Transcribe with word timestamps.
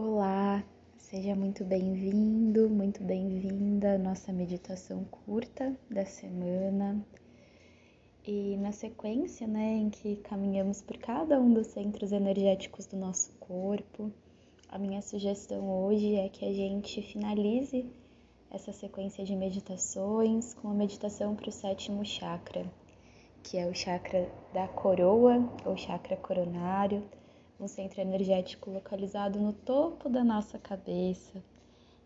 Olá, 0.00 0.62
seja 0.96 1.34
muito 1.34 1.64
bem-vindo, 1.64 2.70
muito 2.70 3.02
bem-vinda 3.02 3.96
à 3.96 3.98
nossa 3.98 4.32
meditação 4.32 5.02
curta 5.02 5.76
da 5.90 6.04
semana. 6.04 7.04
E 8.24 8.56
na 8.58 8.70
sequência, 8.70 9.44
né, 9.48 9.74
em 9.74 9.90
que 9.90 10.14
caminhamos 10.18 10.80
por 10.80 10.98
cada 10.98 11.40
um 11.40 11.52
dos 11.52 11.66
centros 11.66 12.12
energéticos 12.12 12.86
do 12.86 12.96
nosso 12.96 13.32
corpo, 13.40 14.12
a 14.68 14.78
minha 14.78 15.02
sugestão 15.02 15.68
hoje 15.68 16.14
é 16.14 16.28
que 16.28 16.44
a 16.44 16.52
gente 16.52 17.02
finalize 17.02 17.84
essa 18.52 18.72
sequência 18.72 19.24
de 19.24 19.34
meditações 19.34 20.54
com 20.54 20.68
a 20.68 20.74
meditação 20.74 21.34
para 21.34 21.48
o 21.48 21.52
sétimo 21.52 22.04
chakra, 22.04 22.64
que 23.42 23.58
é 23.58 23.66
o 23.66 23.74
chakra 23.74 24.30
da 24.54 24.68
coroa 24.68 25.42
ou 25.66 25.76
chakra 25.76 26.16
coronário 26.16 27.02
um 27.60 27.66
centro 27.66 28.00
energético 28.00 28.70
localizado 28.70 29.40
no 29.40 29.52
topo 29.52 30.08
da 30.08 30.22
nossa 30.22 30.58
cabeça, 30.58 31.42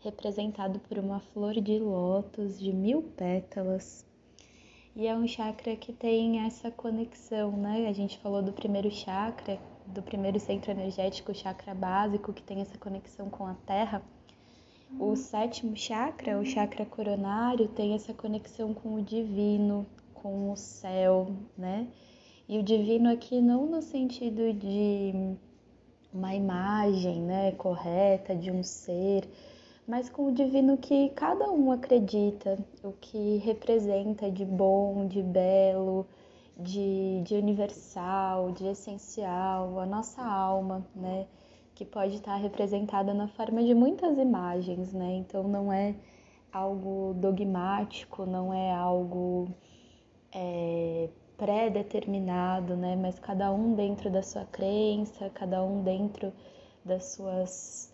representado 0.01 0.79
por 0.81 0.99
uma 0.99 1.21
flor 1.21 1.61
de 1.61 1.79
lótus 1.79 2.59
de 2.59 2.73
mil 2.73 3.03
pétalas. 3.03 4.05
E 4.97 5.07
é 5.07 5.15
um 5.15 5.27
chakra 5.27 5.77
que 5.77 5.93
tem 5.93 6.45
essa 6.45 6.71
conexão, 6.71 7.53
né? 7.53 7.87
A 7.89 7.93
gente 7.93 8.19
falou 8.19 8.43
do 8.43 8.53
primeiro 8.53 8.91
chakra, 8.91 9.59
do 9.87 10.03
primeiro 10.03 10.41
centro 10.41 10.71
energético, 10.71 11.33
o 11.33 11.35
chakra 11.35 11.75
básico, 11.75 12.33
que 12.33 12.43
tem 12.43 12.61
essa 12.61 12.79
conexão 12.79 13.29
com 13.29 13.47
a 13.47 13.55
terra. 13.55 14.03
O 14.99 15.17
sétimo 15.17 15.75
chakra, 15.77 16.39
o 16.39 16.45
chakra 16.45 16.85
coronário, 16.85 17.69
tem 17.69 17.95
essa 17.95 18.13
conexão 18.13 18.75
com 18.75 18.95
o 18.95 19.03
divino, 19.03 19.87
com 20.15 20.51
o 20.51 20.57
céu, 20.57 21.35
né? 21.57 21.89
E 22.49 22.59
o 22.59 22.63
divino 22.63 23.11
aqui 23.11 23.41
não 23.41 23.67
no 23.67 23.81
sentido 23.81 24.53
de 24.53 25.37
uma 26.13 26.35
imagem 26.35 27.21
né, 27.23 27.53
correta 27.53 28.35
de 28.35 28.51
um 28.51 28.63
ser, 28.63 29.29
mas 29.87 30.09
com 30.09 30.27
o 30.27 30.33
divino 30.33 30.77
que 30.77 31.09
cada 31.11 31.51
um 31.51 31.73
acredita, 31.73 32.59
o 32.83 32.93
que 32.93 33.39
representa 33.39 34.31
de 34.31 34.45
bom, 34.45 35.07
de 35.07 35.23
belo, 35.23 36.07
de, 36.59 37.23
de 37.25 37.35
universal, 37.35 38.53
de 38.53 38.67
essencial, 38.67 39.81
a 39.81 39.87
nossa 39.87 40.23
alma, 40.23 40.87
né? 40.95 41.27
Que 41.75 41.85
pode 41.85 42.17
estar 42.17 42.37
representada 42.37 43.15
na 43.15 43.27
forma 43.29 43.63
de 43.65 43.75
muitas 43.75 44.19
imagens, 44.19 44.93
né? 44.93 45.15
Então 45.17 45.45
não 45.49 45.73
é 45.73 45.95
algo 46.53 47.15
dogmático, 47.17 48.27
não 48.27 48.53
é 48.53 48.73
algo 48.73 49.49
é, 50.33 51.09
pré-determinado, 51.37 52.77
né? 52.77 52.97
Mas 52.97 53.19
cada 53.19 53.53
um 53.53 53.75
dentro 53.75 54.11
da 54.11 54.23
sua 54.23 54.45
crença, 54.47 55.31
cada 55.31 55.63
um 55.63 55.83
dentro 55.83 56.33
das 56.85 57.13
suas, 57.13 57.93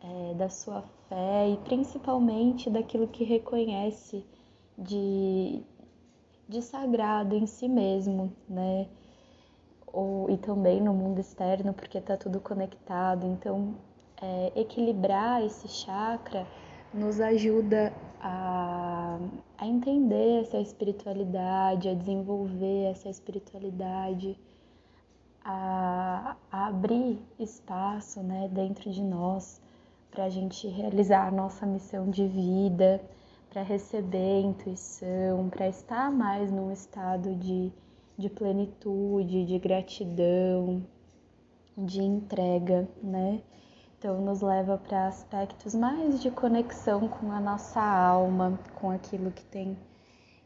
é, 0.00 0.34
da 0.34 0.48
sua 0.48 0.82
fé 1.08 1.48
e 1.48 1.56
principalmente 1.58 2.70
daquilo 2.70 3.08
que 3.08 3.24
reconhece 3.24 4.24
de, 4.76 5.62
de 6.48 6.62
sagrado 6.62 7.34
em 7.34 7.46
si 7.46 7.68
mesmo, 7.68 8.32
né? 8.48 8.88
Ou, 9.86 10.30
e 10.30 10.36
também 10.36 10.80
no 10.80 10.92
mundo 10.92 11.20
externo, 11.20 11.72
porque 11.72 11.98
está 11.98 12.16
tudo 12.16 12.40
conectado. 12.40 13.26
Então, 13.26 13.74
é, 14.20 14.52
equilibrar 14.54 15.42
esse 15.42 15.68
chakra 15.68 16.46
nos 16.92 17.20
ajuda 17.20 17.92
a, 18.20 18.97
a 19.56 19.66
entender 19.66 20.42
essa 20.42 20.58
espiritualidade, 20.58 21.88
a 21.88 21.94
desenvolver 21.94 22.90
essa 22.90 23.08
espiritualidade, 23.08 24.38
a, 25.44 26.36
a 26.50 26.66
abrir 26.66 27.18
espaço 27.38 28.22
né, 28.22 28.48
dentro 28.52 28.90
de 28.90 29.02
nós 29.02 29.60
para 30.10 30.24
a 30.24 30.28
gente 30.28 30.66
realizar 30.68 31.28
a 31.28 31.30
nossa 31.30 31.66
missão 31.66 32.10
de 32.10 32.26
vida, 32.26 33.00
para 33.50 33.62
receber 33.62 34.40
intuição, 34.40 35.48
para 35.48 35.68
estar 35.68 36.10
mais 36.10 36.50
num 36.50 36.70
estado 36.70 37.34
de, 37.34 37.72
de 38.16 38.28
plenitude, 38.28 39.44
de 39.44 39.58
gratidão, 39.58 40.82
de 41.76 42.02
entrega, 42.02 42.88
né? 43.02 43.40
Então, 43.98 44.20
nos 44.20 44.42
leva 44.42 44.78
para 44.78 45.08
aspectos 45.08 45.74
mais 45.74 46.22
de 46.22 46.30
conexão 46.30 47.08
com 47.08 47.32
a 47.32 47.40
nossa 47.40 47.80
alma, 47.80 48.56
com 48.76 48.92
aquilo 48.92 49.32
que 49.32 49.44
tem 49.46 49.76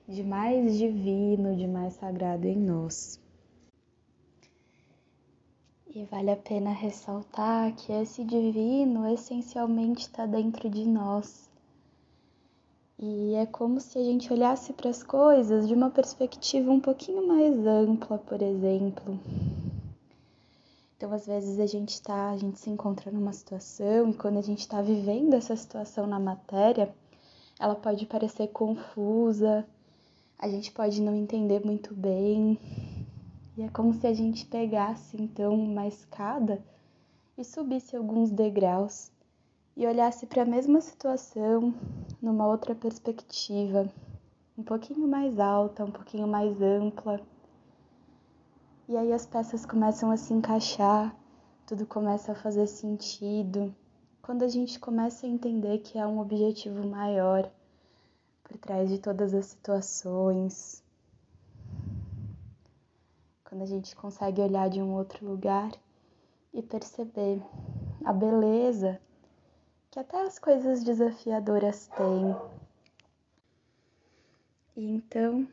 de 0.08 0.22
mais 0.22 0.78
divino, 0.78 1.54
de 1.54 1.66
mais 1.66 1.92
sagrado 1.92 2.46
em 2.46 2.56
nós. 2.56 3.20
E 5.94 6.02
vale 6.06 6.30
a 6.30 6.36
pena 6.36 6.70
ressaltar 6.70 7.74
que 7.76 7.92
esse 7.92 8.24
divino 8.24 9.06
essencialmente 9.12 10.00
está 10.00 10.24
dentro 10.24 10.70
de 10.70 10.86
nós. 10.86 11.50
E 12.98 13.34
é 13.34 13.44
como 13.44 13.80
se 13.80 13.98
a 13.98 14.02
gente 14.02 14.32
olhasse 14.32 14.72
para 14.72 14.88
as 14.88 15.02
coisas 15.02 15.68
de 15.68 15.74
uma 15.74 15.91
perspectiva 15.91 16.70
um 16.70 16.80
pouquinho 16.80 17.28
mais 17.28 17.66
ampla, 17.66 18.16
por 18.16 18.41
exemplo. 18.41 19.20
Então, 21.02 21.12
às 21.12 21.26
vezes 21.26 21.58
a 21.58 21.66
gente 21.66 22.00
tá, 22.00 22.30
a 22.30 22.36
gente 22.36 22.60
se 22.60 22.70
encontra 22.70 23.10
numa 23.10 23.32
situação 23.32 24.10
e 24.10 24.14
quando 24.14 24.38
a 24.38 24.40
gente 24.40 24.60
está 24.60 24.80
vivendo 24.80 25.34
essa 25.34 25.56
situação 25.56 26.06
na 26.06 26.20
matéria, 26.20 26.94
ela 27.58 27.74
pode 27.74 28.06
parecer 28.06 28.46
confusa, 28.52 29.66
a 30.38 30.48
gente 30.48 30.70
pode 30.70 31.02
não 31.02 31.12
entender 31.12 31.66
muito 31.66 31.92
bem. 31.92 32.56
E 33.56 33.62
é 33.64 33.68
como 33.70 33.92
se 33.92 34.06
a 34.06 34.14
gente 34.14 34.46
pegasse 34.46 35.20
então 35.20 35.52
uma 35.54 35.88
escada 35.88 36.62
e 37.36 37.42
subisse 37.42 37.96
alguns 37.96 38.30
degraus 38.30 39.10
e 39.76 39.84
olhasse 39.84 40.24
para 40.24 40.42
a 40.42 40.46
mesma 40.46 40.80
situação 40.80 41.74
numa 42.22 42.46
outra 42.46 42.76
perspectiva, 42.76 43.92
um 44.56 44.62
pouquinho 44.62 45.08
mais 45.08 45.41
alta, 45.41 45.84
um 45.84 45.91
pouquinho 45.91 46.28
mais 46.28 46.62
ampla 46.62 47.20
e 48.88 48.97
aí 48.97 49.12
as 49.12 49.25
peças 49.25 49.65
começam 49.65 50.10
a 50.10 50.16
se 50.16 50.34
encaixar, 50.34 51.15
tudo 51.66 51.87
começa 51.87 52.32
a 52.32 52.34
fazer 52.34 52.66
sentido. 52.66 53.75
Quando 54.20 54.43
a 54.43 54.48
gente 54.48 54.78
começa 54.78 55.26
a 55.26 55.28
entender 55.28 55.78
que 55.78 55.98
há 55.98 56.06
um 56.09 56.19
objetivo 56.19 56.87
maior 56.87 57.50
por 58.42 58.56
trás 58.59 58.88
de 58.91 58.98
todas 58.98 59.32
as 59.34 59.47
situações. 59.47 60.82
Quando 63.44 63.62
a 63.62 63.66
gente 63.66 63.94
consegue 63.94 64.41
olhar 64.41 64.69
de 64.69 64.82
um 64.82 64.94
outro 64.94 65.26
lugar 65.26 65.71
e 66.53 66.62
perceber 66.62 67.42
a 68.04 68.12
beleza 68.12 69.00
que 69.91 69.98
até 69.98 70.22
as 70.22 70.38
coisas 70.38 70.82
desafiadoras 70.82 71.87
têm. 71.88 72.37
E 74.76 74.91
então 74.91 75.47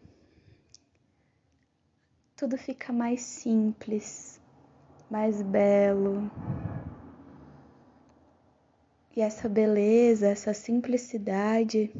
tudo 2.39 2.57
fica 2.57 2.93
mais 2.93 3.19
simples, 3.19 4.39
mais 5.11 5.41
belo. 5.41 6.31
E 9.13 9.19
essa 9.19 9.49
beleza, 9.49 10.29
essa 10.29 10.53
simplicidade 10.53 11.91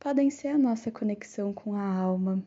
podem 0.00 0.28
ser 0.28 0.48
a 0.48 0.58
nossa 0.58 0.90
conexão 0.90 1.52
com 1.52 1.76
a 1.76 1.86
alma. 1.86 2.42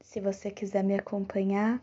Se 0.00 0.20
você 0.20 0.50
quiser 0.50 0.82
me 0.82 0.94
acompanhar, 0.94 1.80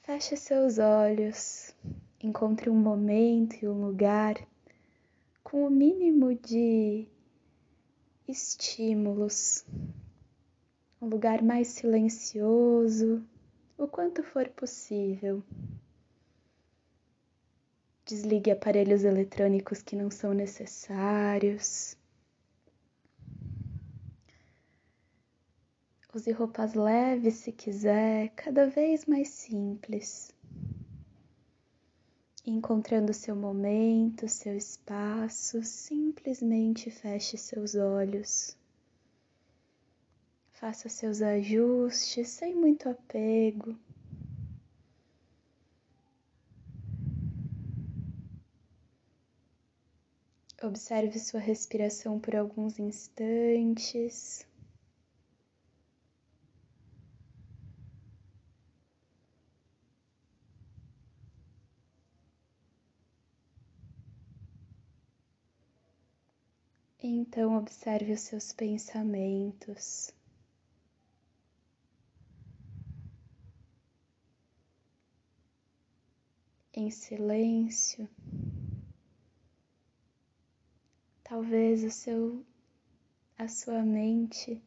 feche 0.00 0.34
seus 0.34 0.78
olhos, 0.78 1.76
encontre 2.22 2.70
um 2.70 2.74
momento 2.74 3.62
e 3.62 3.68
um 3.68 3.84
lugar 3.84 4.36
com 5.44 5.66
o 5.66 5.70
mínimo 5.70 6.34
de 6.34 7.11
estímulos, 8.32 9.64
um 11.00 11.06
lugar 11.06 11.42
mais 11.42 11.68
silencioso, 11.68 13.22
o 13.76 13.86
quanto 13.86 14.22
for 14.22 14.48
possível. 14.48 15.42
Desligue 18.06 18.50
aparelhos 18.50 19.04
eletrônicos 19.04 19.82
que 19.82 19.94
não 19.94 20.10
são 20.10 20.32
necessários. 20.32 21.96
Use 26.14 26.30
roupas 26.32 26.74
leves 26.74 27.34
se 27.34 27.52
quiser, 27.52 28.30
cada 28.30 28.66
vez 28.66 29.06
mais 29.06 29.28
simples 29.28 30.31
encontrando 32.44 33.14
seu 33.14 33.36
momento, 33.36 34.28
seu 34.28 34.56
espaço, 34.56 35.62
simplesmente 35.62 36.90
feche 36.90 37.38
seus 37.38 37.74
olhos. 37.74 38.56
Faça 40.52 40.88
seus 40.88 41.22
ajustes 41.22 42.28
sem 42.28 42.54
muito 42.54 42.88
apego. 42.88 43.76
Observe 50.62 51.18
sua 51.18 51.40
respiração 51.40 52.20
por 52.20 52.36
alguns 52.36 52.78
instantes. 52.78 54.46
Então, 67.04 67.56
observe 67.56 68.12
os 68.12 68.20
seus 68.20 68.52
pensamentos. 68.52 70.14
Em 76.72 76.90
silêncio, 76.90 78.08
talvez 81.24 81.82
o 81.82 81.90
seu, 81.90 82.46
a 83.36 83.48
sua 83.48 83.82
mente 83.82 84.62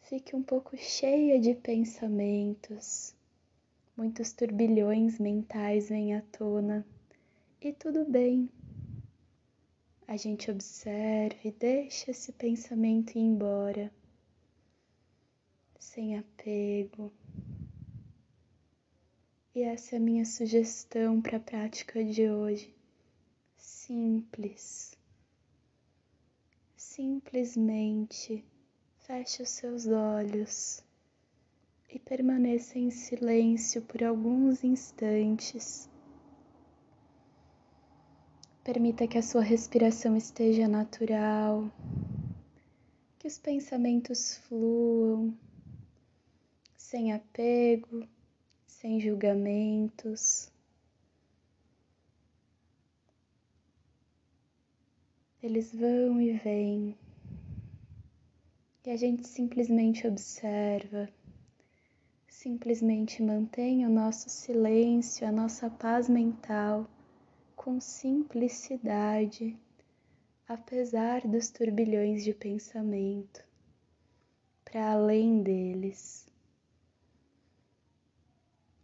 fique 0.00 0.34
um 0.34 0.42
pouco 0.42 0.76
cheia 0.76 1.38
de 1.38 1.54
pensamentos, 1.54 3.14
muitos 3.96 4.32
turbilhões 4.32 5.20
mentais 5.20 5.90
vêm 5.90 6.16
à 6.16 6.22
tona. 6.32 6.84
E 7.60 7.72
tudo 7.72 8.04
bem 8.04 8.50
a 10.10 10.16
gente 10.16 10.50
observe, 10.50 11.52
deixa 11.52 12.10
esse 12.10 12.32
pensamento 12.32 13.16
ir 13.16 13.20
embora, 13.20 13.92
sem 15.78 16.18
apego. 16.18 17.12
E 19.54 19.62
essa 19.62 19.94
é 19.94 19.98
a 19.98 20.00
minha 20.00 20.24
sugestão 20.24 21.22
para 21.22 21.36
a 21.36 21.40
prática 21.40 22.02
de 22.02 22.28
hoje. 22.28 22.74
Simples. 23.56 24.98
Simplesmente 26.76 28.44
feche 28.98 29.44
os 29.44 29.50
seus 29.50 29.86
olhos 29.86 30.82
e 31.88 32.00
permaneça 32.00 32.80
em 32.80 32.90
silêncio 32.90 33.80
por 33.82 34.02
alguns 34.02 34.64
instantes 34.64 35.88
Permita 38.62 39.06
que 39.06 39.16
a 39.16 39.22
sua 39.22 39.40
respiração 39.40 40.14
esteja 40.14 40.68
natural, 40.68 41.72
que 43.18 43.26
os 43.26 43.38
pensamentos 43.38 44.36
fluam, 44.36 45.34
sem 46.76 47.14
apego, 47.14 48.06
sem 48.66 49.00
julgamentos. 49.00 50.52
Eles 55.42 55.74
vão 55.74 56.20
e 56.20 56.34
vêm, 56.34 56.98
e 58.84 58.90
a 58.90 58.96
gente 58.96 59.26
simplesmente 59.26 60.06
observa, 60.06 61.08
simplesmente 62.28 63.22
mantém 63.22 63.86
o 63.86 63.88
nosso 63.88 64.28
silêncio, 64.28 65.26
a 65.26 65.32
nossa 65.32 65.70
paz 65.70 66.10
mental 66.10 66.86
com 67.62 67.78
simplicidade, 67.78 69.54
apesar 70.48 71.28
dos 71.28 71.50
turbilhões 71.50 72.24
de 72.24 72.32
pensamento, 72.32 73.44
para 74.64 74.92
além 74.92 75.42
deles. 75.42 76.26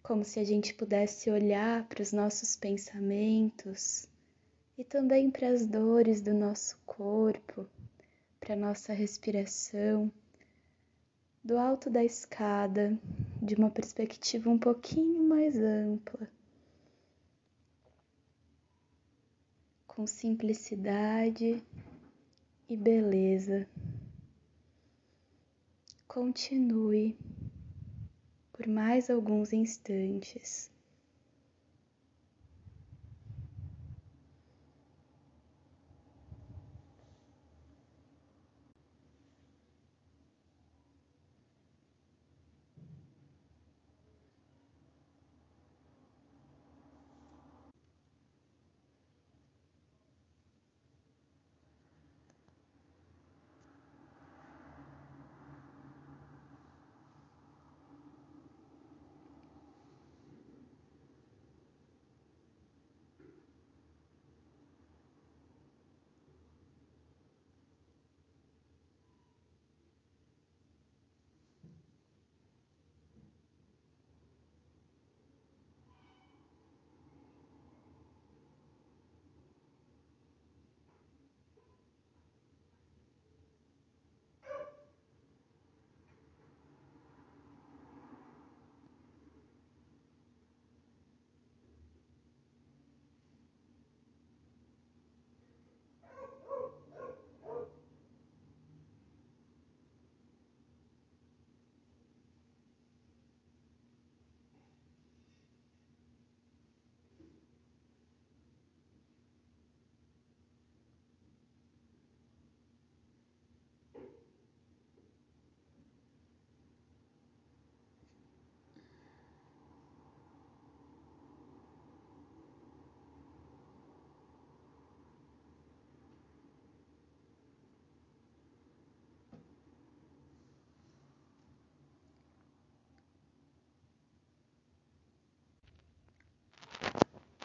Como 0.03 0.23
se 0.23 0.39
a 0.39 0.45
gente 0.45 0.75
pudesse 0.75 1.31
olhar 1.31 1.89
para 1.89 2.03
os 2.03 2.13
nossos 2.13 2.55
pensamentos 2.55 4.07
e 4.77 4.85
também 4.85 5.31
para 5.31 5.49
as 5.49 5.65
dores 5.65 6.21
do 6.21 6.35
nosso 6.35 6.79
corpo, 6.85 7.67
para 8.39 8.53
a 8.53 8.59
nossa 8.59 8.93
respiração, 8.93 10.13
do 11.43 11.57
alto 11.57 11.89
da 11.89 12.05
escada, 12.05 12.95
de 13.41 13.55
uma 13.55 13.71
perspectiva 13.71 14.51
um 14.51 14.59
pouquinho 14.59 15.27
mais 15.27 15.57
ampla 15.57 16.29
com 19.97 20.07
simplicidade 20.07 21.65
e 22.69 22.77
beleza. 22.77 23.67
Continue 26.07 27.19
por 28.53 28.67
mais 28.67 29.09
alguns 29.09 29.55
instantes. 29.55 30.71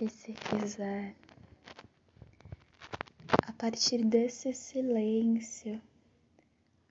E 0.01 0.09
se 0.09 0.33
quiser, 0.33 1.13
a 3.43 3.53
partir 3.53 4.03
desse 4.03 4.51
silêncio, 4.51 5.79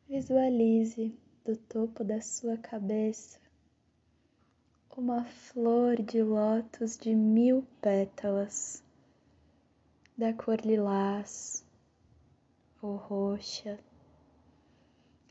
visualize 0.08 1.12
do 1.44 1.56
topo 1.56 2.04
da 2.04 2.20
sua 2.20 2.56
cabeça 2.56 3.40
uma 4.96 5.24
flor 5.24 6.00
de 6.00 6.22
lótus 6.22 6.96
de 6.96 7.12
mil 7.12 7.66
pétalas, 7.82 8.80
da 10.16 10.32
cor 10.32 10.60
lilás 10.60 11.64
ou 12.80 12.94
roxa. 12.94 13.76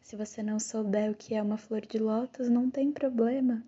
Se 0.01 0.17
você 0.17 0.43
não 0.43 0.59
souber 0.59 1.11
o 1.11 1.15
que 1.15 1.33
é 1.33 1.41
uma 1.41 1.57
flor 1.57 1.85
de 1.85 1.97
lótus, 1.97 2.49
não 2.49 2.69
tem 2.69 2.91
problema 2.91 3.63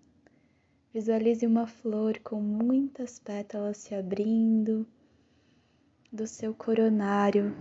Visualize 0.92 1.46
uma 1.46 1.66
flor 1.66 2.18
com 2.18 2.38
muitas 2.38 3.18
pétalas 3.18 3.78
se 3.78 3.94
abrindo 3.94 4.86
do 6.12 6.26
seu 6.26 6.52
coronário, 6.52 7.56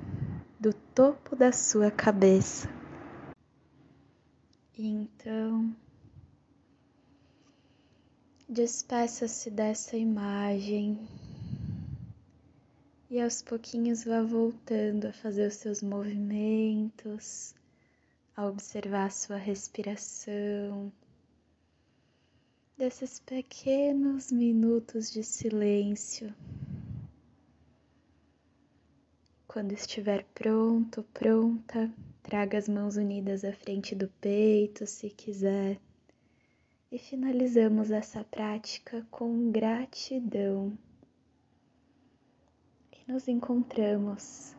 do 0.59 0.73
topo 0.73 1.33
da 1.33 1.53
sua 1.53 1.89
cabeça. 1.89 2.67
E 4.77 4.85
então, 4.85 5.73
despeça-se 8.50 9.50
dessa 9.50 9.95
imagem 9.95 11.00
e 13.09 13.21
aos 13.21 13.41
pouquinhos 13.41 14.03
vá 14.03 14.21
voltando 14.21 15.05
a 15.07 15.13
fazer 15.13 15.47
os 15.47 15.55
seus 15.55 15.81
movimentos, 15.81 17.55
a 18.35 18.45
observar 18.45 19.05
a 19.05 19.09
sua 19.09 19.38
respiração 19.38 20.91
desses 22.81 23.19
pequenos 23.19 24.31
minutos 24.31 25.11
de 25.11 25.23
silêncio, 25.23 26.33
Quando 29.47 29.73
estiver 29.73 30.23
pronto, 30.33 31.03
pronta, 31.13 31.93
traga 32.23 32.57
as 32.57 32.67
mãos 32.67 32.95
unidas 32.95 33.43
à 33.43 33.53
frente 33.53 33.93
do 33.93 34.07
peito, 34.19 34.88
se 34.88 35.11
quiser. 35.11 35.79
E 36.91 36.97
finalizamos 36.97 37.91
essa 37.91 38.23
prática 38.23 39.05
com 39.11 39.51
gratidão. 39.51 40.75
E 42.93 43.11
nos 43.11 43.27
encontramos 43.27 44.55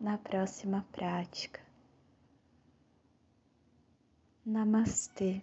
na 0.00 0.16
próxima 0.16 0.86
prática. 0.92 1.60
Namastê. 4.46 5.42